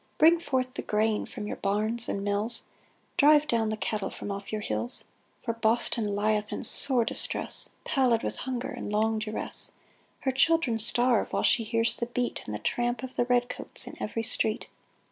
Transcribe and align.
Bring 0.17 0.39
forth 0.39 0.73
the 0.73 0.81
grain 0.81 1.27
from 1.27 1.45
your 1.45 1.57
barns 1.57 2.09
and 2.09 2.23
mills; 2.23 2.63
Drive 3.17 3.47
down 3.47 3.69
the 3.69 3.77
cattle 3.77 4.09
from 4.09 4.31
off 4.31 4.51
your 4.51 4.61
hills; 4.61 5.03
For 5.43 5.53
Boston 5.53 6.15
lieth 6.15 6.51
in 6.51 6.63
sore 6.63 7.05
distress, 7.05 7.69
Pallid 7.83 8.23
with 8.23 8.37
hunger 8.37 8.69
and 8.71 8.91
long 8.91 9.19
duress: 9.19 9.73
Her 10.21 10.31
children 10.31 10.79
starve, 10.79 11.31
while 11.31 11.43
she 11.43 11.63
hears 11.63 11.95
the 11.97 12.07
beat 12.07 12.41
And 12.47 12.55
the 12.55 12.57
tramp 12.57 13.03
of 13.03 13.15
the 13.15 13.25
red 13.25 13.47
coats 13.47 13.85
in 13.85 13.95
every 14.01 14.23
street 14.23 14.65